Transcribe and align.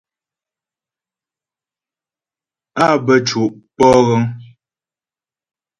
Á 2.85 2.87
bə́ 3.05 3.17
co' 3.27 3.53
pɔ'o 3.75 3.99
ghəŋ. 4.09 4.23